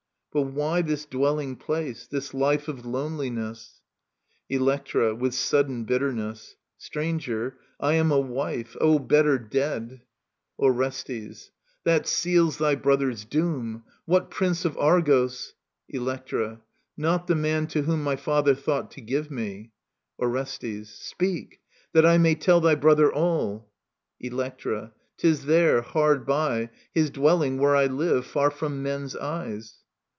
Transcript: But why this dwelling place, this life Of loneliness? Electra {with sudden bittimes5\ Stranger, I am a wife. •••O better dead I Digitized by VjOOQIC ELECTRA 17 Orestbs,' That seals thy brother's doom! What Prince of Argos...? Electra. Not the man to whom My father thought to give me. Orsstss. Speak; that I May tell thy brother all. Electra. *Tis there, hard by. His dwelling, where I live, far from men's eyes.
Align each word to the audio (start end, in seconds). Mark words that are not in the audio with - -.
But 0.33 0.43
why 0.43 0.81
this 0.81 1.05
dwelling 1.05 1.57
place, 1.57 2.07
this 2.07 2.33
life 2.33 2.69
Of 2.69 2.85
loneliness? 2.85 3.81
Electra 4.49 5.13
{with 5.13 5.35
sudden 5.35 5.85
bittimes5\ 5.85 6.55
Stranger, 6.77 7.57
I 7.81 7.95
am 7.95 8.11
a 8.13 8.17
wife. 8.21 8.67
•••O 8.79 8.97
better 8.97 9.37
dead 9.37 9.83
I 9.91 9.91
Digitized 9.91 9.91
by 9.91 9.93
VjOOQIC 9.93 10.63
ELECTRA 10.63 10.91
17 10.93 11.27
Orestbs,' 11.27 11.51
That 11.83 12.07
seals 12.07 12.57
thy 12.59 12.75
brother's 12.75 13.25
doom! 13.25 13.83
What 14.05 14.31
Prince 14.31 14.63
of 14.63 14.77
Argos...? 14.77 15.53
Electra. 15.89 16.61
Not 16.95 17.27
the 17.27 17.35
man 17.35 17.67
to 17.67 17.81
whom 17.81 18.01
My 18.01 18.15
father 18.15 18.55
thought 18.55 18.89
to 18.91 19.01
give 19.01 19.29
me. 19.29 19.73
Orsstss. 20.17 20.85
Speak; 20.87 21.59
that 21.91 22.05
I 22.05 22.17
May 22.17 22.35
tell 22.35 22.61
thy 22.61 22.75
brother 22.75 23.11
all. 23.11 23.69
Electra. 24.21 24.93
*Tis 25.17 25.43
there, 25.45 25.81
hard 25.81 26.25
by. 26.25 26.69
His 26.93 27.09
dwelling, 27.09 27.57
where 27.59 27.75
I 27.75 27.87
live, 27.87 28.25
far 28.25 28.49
from 28.49 28.81
men's 28.81 29.13
eyes. 29.13 29.79